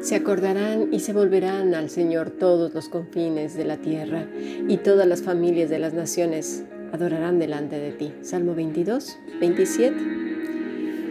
Se 0.00 0.14
acordarán 0.14 0.88
y 0.92 1.00
se 1.00 1.12
volverán 1.12 1.74
al 1.74 1.90
Señor 1.90 2.30
todos 2.30 2.72
los 2.72 2.88
confines 2.88 3.54
de 3.54 3.66
la 3.66 3.76
tierra 3.76 4.26
y 4.66 4.78
todas 4.78 5.06
las 5.06 5.22
familias 5.22 5.68
de 5.68 5.78
las 5.78 5.92
naciones 5.92 6.64
adorarán 6.90 7.38
delante 7.38 7.78
de 7.78 7.92
ti. 7.92 8.14
Salmo 8.22 8.54
22, 8.54 9.18
27. 9.40 9.96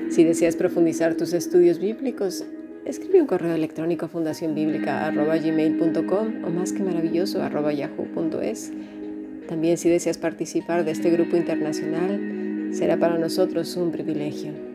Si 0.10 0.24
deseas 0.24 0.56
profundizar 0.56 1.14
tus 1.14 1.34
estudios 1.34 1.78
bíblicos, 1.80 2.44
escribe 2.84 3.22
un 3.22 3.28
correo 3.28 3.54
electrónico 3.54 4.08
a 4.08 4.10
fundacionbiblica.gmail.com 4.10 6.46
o 6.46 6.50
más 6.50 6.74
que 6.74 6.82
maravilloso 6.82 7.38
yahoo.es. 7.40 8.72
También 9.48 9.78
si 9.78 9.90
deseas 9.90 10.18
participar 10.18 10.84
de 10.84 10.90
este 10.92 11.12
grupo 11.12 11.38
internacional, 11.38 12.70
será 12.72 12.98
para 12.98 13.20
nosotros 13.20 13.76
un 13.76 13.92
privilegio. 13.92 14.69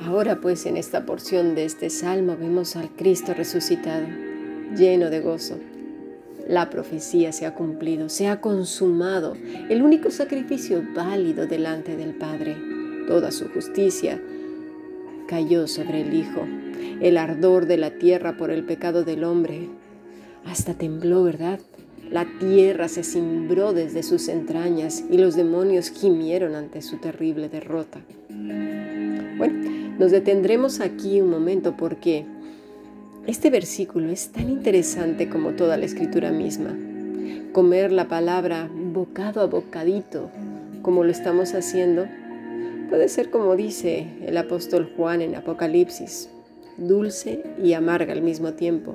Ahora 0.00 0.40
pues 0.40 0.64
en 0.66 0.76
esta 0.76 1.04
porción 1.04 1.54
de 1.54 1.64
este 1.64 1.90
salmo 1.90 2.36
vemos 2.38 2.76
al 2.76 2.90
Cristo 2.90 3.34
resucitado, 3.34 4.06
lleno 4.76 5.10
de 5.10 5.20
gozo. 5.20 5.58
La 6.46 6.70
profecía 6.70 7.32
se 7.32 7.46
ha 7.46 7.54
cumplido, 7.54 8.08
se 8.08 8.28
ha 8.28 8.40
consumado, 8.40 9.34
el 9.68 9.82
único 9.82 10.10
sacrificio 10.10 10.82
válido 10.94 11.46
delante 11.46 11.96
del 11.96 12.14
Padre. 12.14 12.56
Toda 13.08 13.32
su 13.32 13.48
justicia 13.48 14.22
cayó 15.26 15.66
sobre 15.66 16.02
el 16.02 16.14
Hijo, 16.14 16.46
el 17.00 17.18
ardor 17.18 17.66
de 17.66 17.76
la 17.76 17.90
tierra 17.98 18.36
por 18.36 18.50
el 18.50 18.64
pecado 18.64 19.04
del 19.04 19.24
hombre. 19.24 19.68
Hasta 20.44 20.74
tembló, 20.74 21.24
¿verdad? 21.24 21.58
La 22.10 22.24
tierra 22.38 22.88
se 22.88 23.02
cimbró 23.02 23.74
desde 23.74 24.02
sus 24.02 24.28
entrañas 24.28 25.04
y 25.10 25.18
los 25.18 25.36
demonios 25.36 25.90
gimieron 25.90 26.54
ante 26.54 26.80
su 26.80 26.96
terrible 26.96 27.50
derrota. 27.50 28.00
Bueno, 29.36 29.77
nos 29.98 30.12
detendremos 30.12 30.80
aquí 30.80 31.20
un 31.20 31.30
momento 31.30 31.76
porque 31.76 32.24
este 33.26 33.50
versículo 33.50 34.10
es 34.10 34.28
tan 34.28 34.48
interesante 34.48 35.28
como 35.28 35.50
toda 35.50 35.76
la 35.76 35.84
escritura 35.84 36.30
misma. 36.30 36.74
Comer 37.52 37.90
la 37.92 38.08
palabra 38.08 38.70
bocado 38.72 39.40
a 39.40 39.46
bocadito, 39.46 40.30
como 40.82 41.02
lo 41.02 41.10
estamos 41.10 41.52
haciendo, 41.54 42.06
puede 42.88 43.08
ser 43.08 43.30
como 43.30 43.56
dice 43.56 44.06
el 44.24 44.36
apóstol 44.36 44.90
Juan 44.96 45.20
en 45.20 45.34
Apocalipsis, 45.34 46.30
dulce 46.76 47.42
y 47.62 47.72
amarga 47.72 48.12
al 48.12 48.22
mismo 48.22 48.52
tiempo. 48.52 48.94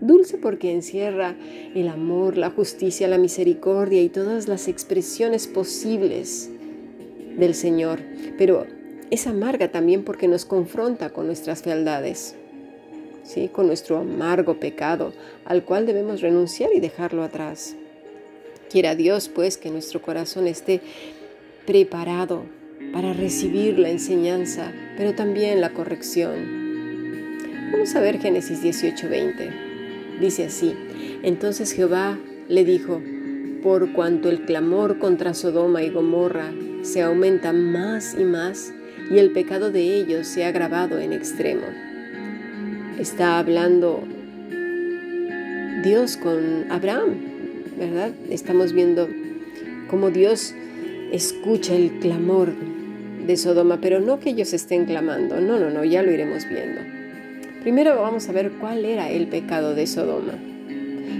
Dulce 0.00 0.38
porque 0.38 0.72
encierra 0.72 1.34
el 1.74 1.88
amor, 1.88 2.36
la 2.36 2.50
justicia, 2.50 3.08
la 3.08 3.18
misericordia 3.18 4.00
y 4.00 4.10
todas 4.10 4.46
las 4.46 4.68
expresiones 4.68 5.48
posibles 5.48 6.50
del 7.36 7.54
Señor, 7.54 8.00
pero 8.38 8.66
es 9.10 9.26
amarga 9.26 9.68
también 9.68 10.04
porque 10.04 10.28
nos 10.28 10.44
confronta 10.44 11.10
con 11.10 11.26
nuestras 11.26 11.62
fealdades, 11.62 12.34
¿sí? 13.22 13.48
con 13.48 13.66
nuestro 13.66 13.98
amargo 13.98 14.58
pecado, 14.58 15.12
al 15.44 15.64
cual 15.64 15.86
debemos 15.86 16.20
renunciar 16.20 16.70
y 16.74 16.80
dejarlo 16.80 17.22
atrás. 17.22 17.76
Quiera 18.70 18.94
Dios, 18.96 19.28
pues, 19.28 19.58
que 19.58 19.70
nuestro 19.70 20.02
corazón 20.02 20.46
esté 20.48 20.80
preparado 21.66 22.44
para 22.92 23.12
recibir 23.12 23.78
la 23.78 23.90
enseñanza, 23.90 24.72
pero 24.96 25.14
también 25.14 25.60
la 25.60 25.72
corrección. 25.72 26.66
Vamos 27.72 27.94
a 27.94 28.00
ver 28.00 28.18
Génesis 28.18 28.62
18:20. 28.62 30.18
Dice 30.20 30.44
así, 30.44 30.74
entonces 31.22 31.72
Jehová 31.72 32.18
le 32.48 32.64
dijo, 32.64 33.02
por 33.62 33.92
cuanto 33.92 34.30
el 34.30 34.44
clamor 34.44 34.98
contra 34.98 35.34
Sodoma 35.34 35.82
y 35.82 35.90
Gomorra 35.90 36.52
se 36.82 37.02
aumenta 37.02 37.52
más 37.52 38.16
y 38.18 38.24
más, 38.24 38.72
y 39.10 39.18
el 39.18 39.30
pecado 39.30 39.70
de 39.70 39.82
ellos 39.82 40.26
se 40.26 40.44
ha 40.44 40.48
agravado 40.48 40.98
en 40.98 41.12
extremo. 41.12 41.66
Está 42.98 43.38
hablando 43.38 44.02
Dios 45.84 46.16
con 46.16 46.70
Abraham, 46.70 47.14
¿verdad? 47.78 48.10
Estamos 48.30 48.72
viendo 48.72 49.08
cómo 49.88 50.10
Dios 50.10 50.54
escucha 51.12 51.74
el 51.74 51.98
clamor 52.00 52.52
de 53.26 53.36
Sodoma, 53.36 53.80
pero 53.80 54.00
no 54.00 54.18
que 54.18 54.30
ellos 54.30 54.52
estén 54.52 54.86
clamando, 54.86 55.40
no, 55.40 55.58
no, 55.58 55.70
no, 55.70 55.84
ya 55.84 56.02
lo 56.02 56.10
iremos 56.10 56.48
viendo. 56.48 56.80
Primero 57.62 58.00
vamos 58.00 58.28
a 58.28 58.32
ver 58.32 58.52
cuál 58.52 58.84
era 58.84 59.10
el 59.10 59.26
pecado 59.28 59.74
de 59.74 59.86
Sodoma. 59.86 60.34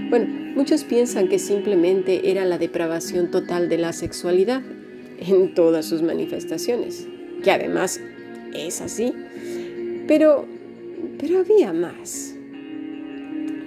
Bueno, 0.09 0.27
muchos 0.55 0.83
piensan 0.83 1.27
que 1.27 1.39
simplemente 1.39 2.31
era 2.31 2.45
la 2.45 2.57
depravación 2.57 3.29
total 3.29 3.69
de 3.69 3.77
la 3.77 3.93
sexualidad 3.93 4.61
en 5.19 5.53
todas 5.53 5.85
sus 5.85 6.01
manifestaciones 6.01 7.07
que 7.43 7.51
además 7.51 7.99
es 8.53 8.81
así. 8.81 9.13
Pero, 10.07 10.45
pero 11.19 11.39
había 11.39 11.73
más. 11.73 12.35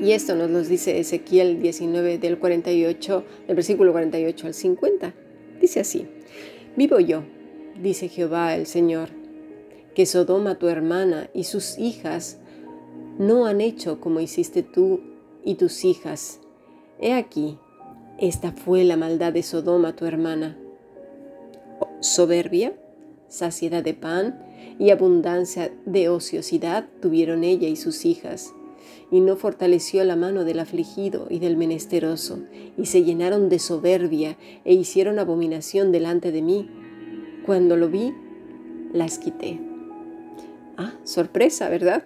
Y 0.01 0.13
esto 0.13 0.35
nos 0.35 0.51
lo 0.51 0.63
dice 0.63 0.99
Ezequiel 0.99 1.61
19 1.61 2.19
del 2.19 2.39
48, 2.39 3.25
del 3.47 3.57
versículo 3.57 3.93
48 3.93 4.47
al 4.47 4.55
50. 4.55 5.15
Dice 5.61 5.81
así, 5.81 6.07
vivo 6.75 7.01
yo, 7.01 7.23
dice 7.81 8.09
Jehová 8.09 8.57
el 8.57 8.67
Señor, 8.67 9.11
que 9.95 10.07
Sodoma 10.07 10.59
tu 10.59 10.69
hermana 10.69 11.29
y 11.35 11.45
sus 11.45 11.79
hijas 11.79 12.39
no 13.19 13.45
han 13.45 13.61
hecho 13.61 14.01
como 14.01 14.21
hiciste 14.21 14.63
tú 14.63 15.01
y 15.45 15.57
tus 15.57 15.85
hijas. 15.85 16.41
He 16.99 17.13
aquí, 17.13 17.59
esta 18.19 18.53
fue 18.53 18.85
la 18.85 18.97
maldad 18.97 19.35
de 19.35 19.43
Sodoma 19.43 19.95
tu 19.95 20.07
hermana. 20.07 20.57
Soberbia 22.01 22.73
saciedad 23.31 23.83
de 23.83 23.95
pan 23.95 24.39
y 24.79 24.91
abundancia 24.91 25.73
de 25.87 26.11
ociosidad 26.11 26.87
tuvieron 27.01 27.45
ella 27.45 27.69
y 27.69 27.77
sus 27.77 28.05
hijas. 28.05 28.53
Y 29.11 29.21
no 29.21 29.37
fortaleció 29.37 30.05
la 30.05 30.17
mano 30.17 30.45
del 30.45 30.61
afligido 30.61 31.27
y 31.31 31.39
del 31.39 31.57
menesteroso, 31.57 32.41
y 32.77 32.87
se 32.87 33.03
llenaron 33.03 33.49
de 33.49 33.59
soberbia 33.59 34.37
e 34.65 34.75
hicieron 34.75 35.19
abominación 35.19 35.91
delante 35.91 36.31
de 36.31 36.43
mí. 36.43 36.71
Cuando 37.45 37.77
lo 37.77 37.89
vi, 37.89 38.13
las 38.93 39.19
quité. 39.19 39.59
Ah, 40.77 40.95
sorpresa, 41.05 41.69
¿verdad? 41.69 42.05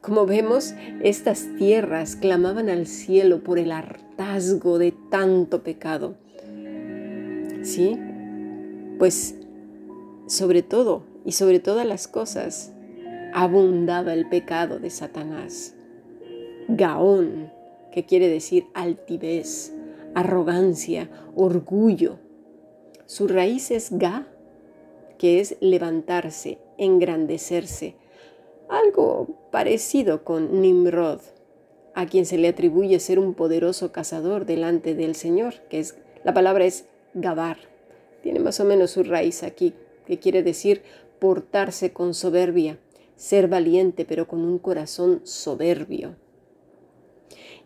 Como 0.00 0.24
vemos, 0.24 0.74
estas 1.02 1.48
tierras 1.58 2.14
clamaban 2.14 2.68
al 2.68 2.86
cielo 2.86 3.42
por 3.42 3.58
el 3.58 3.72
hartazgo 3.72 4.78
de 4.78 4.92
tanto 5.10 5.62
pecado. 5.62 6.14
¿Sí? 7.62 7.98
Pues 8.98 9.35
sobre 10.26 10.62
todo 10.62 11.04
y 11.24 11.32
sobre 11.32 11.60
todas 11.60 11.86
las 11.86 12.08
cosas, 12.08 12.72
abundaba 13.32 14.12
el 14.14 14.28
pecado 14.28 14.78
de 14.78 14.90
Satanás. 14.90 15.74
Gaón, 16.68 17.52
que 17.92 18.04
quiere 18.04 18.28
decir 18.28 18.66
altivez, 18.74 19.72
arrogancia, 20.14 21.10
orgullo. 21.34 22.18
Su 23.06 23.28
raíz 23.28 23.70
es 23.70 23.90
Ga, 23.92 24.26
que 25.18 25.40
es 25.40 25.56
levantarse, 25.60 26.58
engrandecerse, 26.78 27.94
algo 28.68 29.28
parecido 29.50 30.24
con 30.24 30.60
Nimrod, 30.60 31.20
a 31.94 32.06
quien 32.06 32.26
se 32.26 32.36
le 32.36 32.48
atribuye 32.48 32.98
ser 33.00 33.18
un 33.18 33.34
poderoso 33.34 33.92
cazador 33.92 34.44
delante 34.44 34.94
del 34.94 35.14
Señor, 35.14 35.54
que 35.70 35.78
es 35.78 35.96
la 36.24 36.34
palabra 36.34 36.64
es 36.64 36.86
Gabar. 37.14 37.58
Tiene 38.22 38.40
más 38.40 38.58
o 38.60 38.64
menos 38.64 38.90
su 38.90 39.04
raíz 39.04 39.42
aquí, 39.42 39.72
que 40.06 40.18
quiere 40.18 40.42
decir 40.42 40.82
portarse 41.18 41.92
con 41.92 42.14
soberbia, 42.14 42.78
ser 43.16 43.48
valiente 43.48 44.04
pero 44.04 44.26
con 44.26 44.40
un 44.40 44.58
corazón 44.58 45.20
soberbio. 45.24 46.16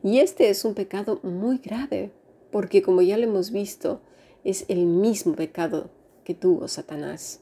Y 0.03 0.19
este 0.19 0.49
es 0.49 0.65
un 0.65 0.75
pecado 0.75 1.21
muy 1.23 1.59
grave, 1.59 2.11
porque 2.51 2.83
como 2.83 3.03
ya 3.03 3.19
lo 3.19 3.25
hemos 3.25 3.51
visto, 3.51 4.01
es 4.45 4.65
el 4.69 4.87
mismo 4.87 5.35
pecado 5.35 5.91
que 6.25 6.35
tuvo 6.35 6.69
Satanás. 6.69 7.41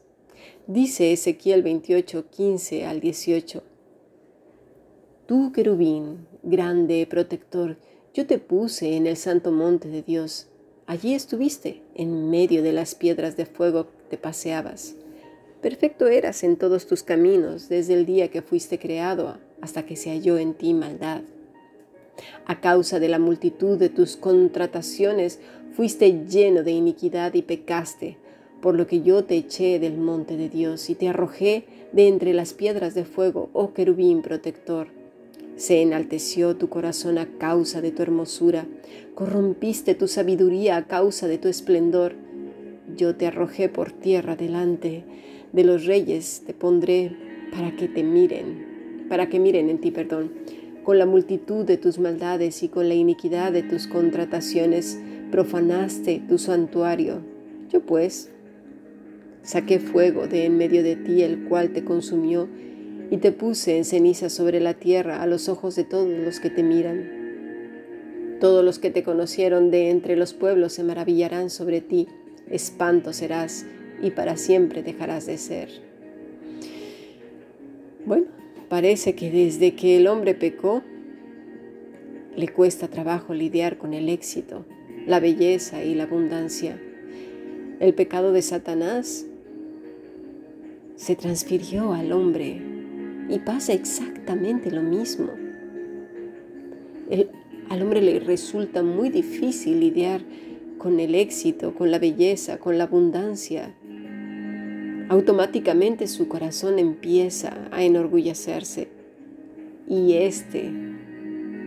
Dice 0.66 1.12
Ezequiel 1.12 1.62
28, 1.62 2.26
15 2.30 2.84
al 2.84 3.00
18. 3.00 3.62
Tú, 5.26 5.52
querubín, 5.52 6.26
grande 6.42 7.06
protector, 7.08 7.76
yo 8.14 8.26
te 8.26 8.38
puse 8.38 8.96
en 8.96 9.06
el 9.06 9.16
santo 9.16 9.52
monte 9.52 9.88
de 9.88 10.02
Dios. 10.02 10.48
Allí 10.86 11.14
estuviste, 11.14 11.82
en 11.98 12.30
medio 12.30 12.62
de 12.62 12.72
las 12.72 12.94
piedras 12.94 13.36
de 13.36 13.44
fuego 13.44 13.88
te 14.08 14.16
paseabas. 14.16 14.94
Perfecto 15.60 16.06
eras 16.06 16.44
en 16.44 16.56
todos 16.56 16.86
tus 16.86 17.02
caminos 17.02 17.68
desde 17.68 17.94
el 17.94 18.06
día 18.06 18.28
que 18.28 18.40
fuiste 18.40 18.78
creado 18.78 19.36
hasta 19.60 19.84
que 19.84 19.96
se 19.96 20.10
halló 20.10 20.38
en 20.38 20.54
ti 20.54 20.72
maldad. 20.72 21.22
A 22.46 22.60
causa 22.60 23.00
de 23.00 23.08
la 23.08 23.18
multitud 23.18 23.76
de 23.76 23.88
tus 23.88 24.16
contrataciones 24.16 25.40
fuiste 25.72 26.24
lleno 26.28 26.62
de 26.62 26.70
iniquidad 26.70 27.34
y 27.34 27.42
pecaste, 27.42 28.16
por 28.62 28.74
lo 28.74 28.86
que 28.86 29.02
yo 29.02 29.24
te 29.24 29.36
eché 29.36 29.78
del 29.78 29.98
monte 29.98 30.36
de 30.36 30.48
Dios 30.48 30.90
y 30.90 30.94
te 30.94 31.08
arrojé 31.08 31.64
de 31.92 32.08
entre 32.08 32.34
las 32.34 32.54
piedras 32.54 32.94
de 32.94 33.04
fuego, 33.04 33.50
oh 33.52 33.72
querubín 33.72 34.22
protector. 34.22 34.97
Se 35.58 35.82
enalteció 35.82 36.56
tu 36.56 36.70
corazón 36.70 37.18
a 37.18 37.26
causa 37.26 37.82
de 37.82 37.90
tu 37.90 38.00
hermosura, 38.02 38.66
corrompiste 39.14 39.94
tu 39.94 40.08
sabiduría 40.08 40.78
a 40.78 40.86
causa 40.86 41.28
de 41.28 41.36
tu 41.36 41.48
esplendor 41.48 42.14
yo 42.96 43.14
te 43.14 43.26
arrojé 43.26 43.68
por 43.68 43.92
tierra 43.92 44.34
delante 44.34 45.04
de 45.52 45.64
los 45.64 45.84
reyes, 45.84 46.42
te 46.46 46.54
pondré 46.54 47.12
para 47.52 47.76
que 47.76 47.88
te 47.88 48.02
miren, 48.02 49.06
para 49.08 49.28
que 49.28 49.38
miren 49.38 49.68
en 49.68 49.78
ti, 49.78 49.90
perdón. 49.90 50.32
Con 50.82 50.98
la 50.98 51.06
multitud 51.06 51.66
de 51.66 51.76
tus 51.76 51.98
maldades 51.98 52.62
y 52.62 52.68
con 52.68 52.88
la 52.88 52.94
iniquidad 52.94 53.52
de 53.52 53.62
tus 53.62 53.86
contrataciones 53.86 54.98
profanaste 55.30 56.22
tu 56.28 56.38
santuario. 56.38 57.20
Yo 57.70 57.82
pues 57.82 58.30
saqué 59.42 59.78
fuego 59.78 60.26
de 60.26 60.46
en 60.46 60.56
medio 60.56 60.82
de 60.82 60.96
ti, 60.96 61.22
el 61.22 61.44
cual 61.44 61.70
te 61.70 61.84
consumió, 61.84 62.48
y 63.10 63.18
te 63.18 63.32
puse 63.32 63.76
en 63.76 63.84
ceniza 63.84 64.28
sobre 64.28 64.60
la 64.60 64.74
tierra 64.74 65.22
a 65.22 65.26
los 65.26 65.48
ojos 65.48 65.76
de 65.76 65.84
todos 65.84 66.08
los 66.08 66.40
que 66.40 66.50
te 66.50 66.62
miran. 66.62 67.18
Todos 68.40 68.64
los 68.64 68.78
que 68.78 68.90
te 68.90 69.02
conocieron 69.02 69.70
de 69.70 69.90
entre 69.90 70.16
los 70.16 70.34
pueblos 70.34 70.74
se 70.74 70.84
maravillarán 70.84 71.50
sobre 71.50 71.80
ti, 71.80 72.06
espanto 72.50 73.12
serás 73.12 73.66
y 74.02 74.10
para 74.10 74.36
siempre 74.36 74.82
dejarás 74.82 75.26
de 75.26 75.38
ser. 75.38 75.68
Bueno, 78.04 78.26
parece 78.68 79.14
que 79.14 79.30
desde 79.30 79.74
que 79.74 79.96
el 79.96 80.06
hombre 80.06 80.34
pecó, 80.34 80.82
le 82.36 82.48
cuesta 82.48 82.88
trabajo 82.88 83.34
lidiar 83.34 83.78
con 83.78 83.94
el 83.94 84.08
éxito, 84.08 84.64
la 85.06 85.18
belleza 85.18 85.82
y 85.82 85.94
la 85.94 86.04
abundancia. 86.04 86.80
El 87.80 87.94
pecado 87.94 88.32
de 88.32 88.42
Satanás 88.42 89.26
se 90.94 91.16
transfirió 91.16 91.92
al 91.92 92.12
hombre 92.12 92.60
y 93.28 93.38
pasa 93.40 93.72
exactamente 93.72 94.70
lo 94.70 94.82
mismo. 94.82 95.30
Al 97.68 97.82
hombre 97.82 98.00
le 98.00 98.20
resulta 98.20 98.82
muy 98.82 99.10
difícil 99.10 99.80
lidiar 99.80 100.22
con 100.78 101.00
el 101.00 101.14
éxito, 101.14 101.74
con 101.74 101.90
la 101.90 101.98
belleza, 101.98 102.58
con 102.58 102.78
la 102.78 102.84
abundancia. 102.84 103.74
Automáticamente 105.08 106.06
su 106.06 106.28
corazón 106.28 106.78
empieza 106.78 107.68
a 107.70 107.82
enorgullecerse. 107.82 108.88
Y 109.88 110.14
este, 110.14 110.70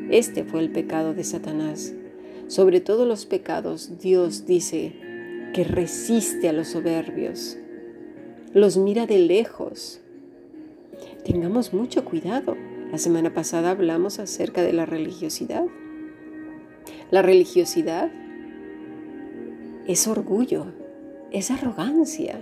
este 0.10 0.44
fue 0.44 0.62
el 0.62 0.72
pecado 0.72 1.14
de 1.14 1.24
Satanás. 1.24 1.94
Sobre 2.48 2.82
todos 2.82 3.08
los 3.08 3.26
pecados, 3.26 4.00
Dios 4.00 4.46
dice 4.46 4.94
que 5.54 5.64
resiste 5.64 6.50
a 6.50 6.54
los 6.54 6.70
soberbios, 6.70 7.58
los 8.54 8.78
mira 8.78 9.06
de 9.06 9.20
lejos. 9.20 10.01
Tengamos 11.24 11.72
mucho 11.72 12.04
cuidado. 12.04 12.58
La 12.92 12.98
semana 12.98 13.32
pasada 13.32 13.70
hablamos 13.70 14.18
acerca 14.18 14.64
de 14.64 14.74
la 14.74 14.88
religiosidad. 14.88 15.66
La 17.12 17.22
religiosidad 17.22 18.12
es 19.88 20.08
orgullo, 20.08 20.66
es 21.32 21.52
arrogancia. 21.52 22.42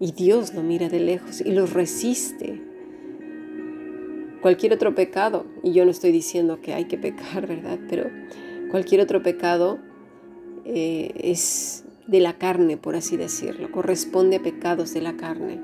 Y 0.00 0.12
Dios 0.12 0.54
lo 0.54 0.62
mira 0.62 0.88
de 0.88 1.00
lejos 1.00 1.42
y 1.42 1.52
lo 1.52 1.66
resiste. 1.66 2.62
Cualquier 4.40 4.72
otro 4.72 4.94
pecado, 4.94 5.44
y 5.62 5.72
yo 5.72 5.84
no 5.84 5.90
estoy 5.90 6.12
diciendo 6.12 6.60
que 6.62 6.72
hay 6.72 6.86
que 6.86 6.96
pecar, 6.96 7.46
¿verdad? 7.46 7.78
Pero 7.90 8.08
cualquier 8.70 9.02
otro 9.02 9.22
pecado 9.22 9.78
eh, 10.64 11.12
es 11.16 11.84
de 12.06 12.20
la 12.20 12.38
carne, 12.38 12.78
por 12.78 12.96
así 12.96 13.18
decirlo, 13.18 13.70
corresponde 13.70 14.36
a 14.36 14.42
pecados 14.42 14.94
de 14.94 15.02
la 15.02 15.16
carne. 15.16 15.60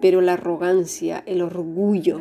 Pero 0.00 0.20
la 0.20 0.34
arrogancia, 0.34 1.22
el 1.26 1.42
orgullo, 1.42 2.20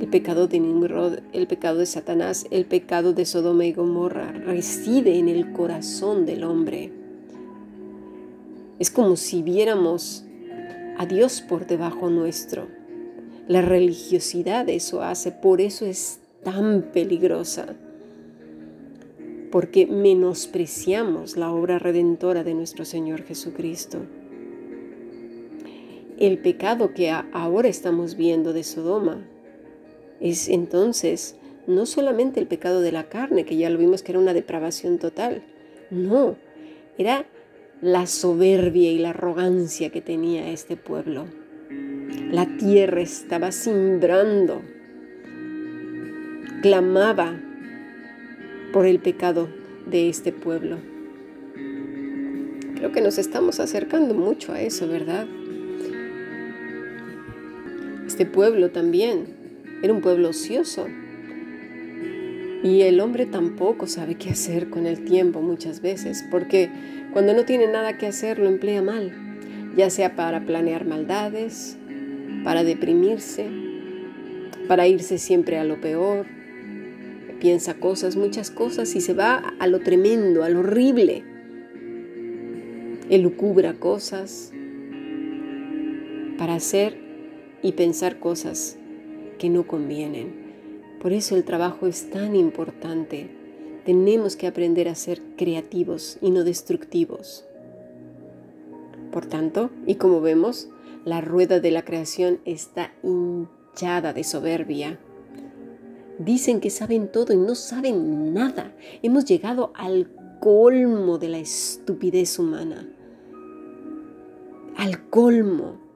el 0.00 0.06
pecado 0.06 0.46
de 0.46 0.60
Nimrod, 0.60 1.18
el 1.32 1.46
pecado 1.46 1.78
de 1.78 1.86
Satanás, 1.86 2.46
el 2.50 2.64
pecado 2.64 3.12
de 3.12 3.24
Sodoma 3.24 3.66
y 3.66 3.72
Gomorra 3.72 4.30
reside 4.32 5.18
en 5.18 5.28
el 5.28 5.52
corazón 5.52 6.24
del 6.24 6.44
hombre. 6.44 6.92
Es 8.78 8.90
como 8.90 9.16
si 9.16 9.42
viéramos 9.42 10.24
a 10.98 11.06
Dios 11.06 11.40
por 11.40 11.66
debajo 11.66 12.10
nuestro. 12.10 12.68
La 13.48 13.60
religiosidad 13.60 14.68
eso 14.68 15.02
hace, 15.02 15.32
por 15.32 15.60
eso 15.60 15.84
es 15.84 16.20
tan 16.44 16.90
peligrosa. 16.92 17.74
Porque 19.50 19.86
menospreciamos 19.86 21.36
la 21.36 21.50
obra 21.50 21.78
redentora 21.78 22.44
de 22.44 22.54
nuestro 22.54 22.84
Señor 22.84 23.24
Jesucristo. 23.24 23.98
El 26.18 26.38
pecado 26.38 26.94
que 26.94 27.10
ahora 27.10 27.68
estamos 27.68 28.16
viendo 28.16 28.52
de 28.52 28.64
Sodoma 28.64 29.24
es 30.20 30.48
entonces 30.48 31.36
no 31.68 31.86
solamente 31.86 32.40
el 32.40 32.48
pecado 32.48 32.80
de 32.80 32.90
la 32.90 33.04
carne, 33.04 33.44
que 33.44 33.56
ya 33.56 33.70
lo 33.70 33.78
vimos 33.78 34.02
que 34.02 34.10
era 34.10 34.18
una 34.18 34.34
depravación 34.34 34.98
total, 34.98 35.42
no, 35.92 36.34
era 36.96 37.24
la 37.80 38.08
soberbia 38.08 38.90
y 38.90 38.98
la 38.98 39.10
arrogancia 39.10 39.90
que 39.90 40.00
tenía 40.00 40.50
este 40.50 40.76
pueblo. 40.76 41.26
La 42.32 42.46
tierra 42.56 43.00
estaba 43.00 43.52
cimbrando, 43.52 44.60
clamaba 46.62 47.40
por 48.72 48.86
el 48.86 48.98
pecado 48.98 49.48
de 49.86 50.08
este 50.08 50.32
pueblo. 50.32 50.78
Creo 52.74 52.90
que 52.90 53.02
nos 53.02 53.18
estamos 53.18 53.60
acercando 53.60 54.14
mucho 54.14 54.52
a 54.52 54.60
eso, 54.60 54.88
¿verdad? 54.88 55.28
Este 58.18 58.28
pueblo 58.28 58.72
también 58.72 59.26
era 59.80 59.92
un 59.92 60.00
pueblo 60.00 60.30
ocioso. 60.30 60.88
Y 62.64 62.80
el 62.80 62.98
hombre 62.98 63.26
tampoco 63.26 63.86
sabe 63.86 64.16
qué 64.16 64.30
hacer 64.30 64.70
con 64.70 64.88
el 64.88 65.04
tiempo 65.04 65.40
muchas 65.40 65.82
veces, 65.82 66.24
porque 66.28 66.68
cuando 67.12 67.32
no 67.32 67.44
tiene 67.44 67.68
nada 67.68 67.96
que 67.96 68.08
hacer 68.08 68.40
lo 68.40 68.48
emplea 68.48 68.82
mal, 68.82 69.12
ya 69.76 69.88
sea 69.88 70.16
para 70.16 70.44
planear 70.44 70.84
maldades, 70.84 71.78
para 72.42 72.64
deprimirse, 72.64 73.46
para 74.66 74.88
irse 74.88 75.18
siempre 75.18 75.56
a 75.56 75.62
lo 75.62 75.80
peor, 75.80 76.26
piensa 77.38 77.74
cosas, 77.74 78.16
muchas 78.16 78.50
cosas 78.50 78.96
y 78.96 79.00
se 79.00 79.14
va 79.14 79.54
a 79.60 79.66
lo 79.68 79.78
tremendo, 79.78 80.42
a 80.42 80.48
lo 80.48 80.58
horrible. 80.58 81.22
Elucubra 83.10 83.74
cosas 83.74 84.52
para 86.36 86.56
hacer 86.56 87.07
y 87.62 87.72
pensar 87.72 88.18
cosas 88.18 88.76
que 89.38 89.48
no 89.48 89.66
convienen. 89.66 90.48
Por 91.00 91.12
eso 91.12 91.36
el 91.36 91.44
trabajo 91.44 91.86
es 91.86 92.10
tan 92.10 92.34
importante. 92.34 93.30
Tenemos 93.84 94.36
que 94.36 94.46
aprender 94.46 94.88
a 94.88 94.94
ser 94.94 95.22
creativos 95.36 96.18
y 96.20 96.30
no 96.30 96.44
destructivos. 96.44 97.44
Por 99.12 99.26
tanto, 99.26 99.70
y 99.86 99.94
como 99.94 100.20
vemos, 100.20 100.68
la 101.04 101.20
rueda 101.20 101.60
de 101.60 101.70
la 101.70 101.84
creación 101.84 102.40
está 102.44 102.92
hinchada 103.02 104.12
de 104.12 104.24
soberbia. 104.24 104.98
Dicen 106.18 106.60
que 106.60 106.70
saben 106.70 107.10
todo 107.10 107.32
y 107.32 107.36
no 107.36 107.54
saben 107.54 108.34
nada. 108.34 108.74
Hemos 109.02 109.24
llegado 109.24 109.72
al 109.74 110.10
colmo 110.40 111.18
de 111.18 111.28
la 111.28 111.38
estupidez 111.38 112.38
humana. 112.38 112.88
Al 114.76 115.08
colmo 115.08 115.87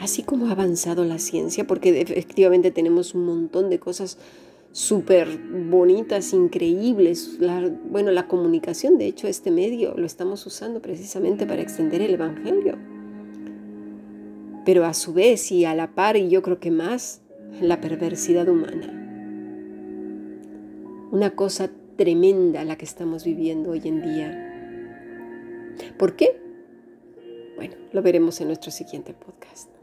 así 0.00 0.22
como 0.22 0.46
ha 0.46 0.52
avanzado 0.52 1.04
la 1.04 1.18
ciencia, 1.18 1.66
porque 1.66 2.00
efectivamente 2.00 2.70
tenemos 2.70 3.14
un 3.14 3.24
montón 3.26 3.70
de 3.70 3.78
cosas 3.78 4.18
súper 4.74 5.38
bonitas, 5.70 6.32
increíbles. 6.32 7.38
bueno, 7.88 8.10
la 8.10 8.26
comunicación, 8.26 8.98
de 8.98 9.06
hecho, 9.06 9.28
este 9.28 9.50
medio 9.50 9.94
lo 9.96 10.04
estamos 10.04 10.44
usando 10.46 10.82
precisamente 10.82 11.46
para 11.46 11.62
extender 11.62 12.02
el 12.02 12.14
Evangelio. 12.14 12.76
Pero 14.64 14.84
a 14.84 14.94
su 14.94 15.12
vez 15.12 15.52
y 15.52 15.64
a 15.64 15.74
la 15.74 15.94
par, 15.94 16.16
y 16.16 16.28
yo 16.28 16.42
creo 16.42 16.58
que 16.58 16.72
más, 16.72 17.20
la 17.60 17.80
perversidad 17.80 18.48
humana. 18.48 19.00
Una 21.12 21.30
cosa 21.36 21.70
tremenda 21.96 22.64
la 22.64 22.76
que 22.76 22.84
estamos 22.84 23.24
viviendo 23.24 23.70
hoy 23.70 23.82
en 23.84 24.02
día. 24.02 24.50
¿Por 25.96 26.16
qué? 26.16 26.40
Bueno, 27.54 27.76
lo 27.92 28.02
veremos 28.02 28.40
en 28.40 28.48
nuestro 28.48 28.72
siguiente 28.72 29.14
podcast. 29.14 29.73